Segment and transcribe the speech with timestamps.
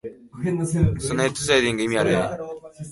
[0.99, 2.03] そのヘッドスライディング、意味あ
[2.35, 2.41] る？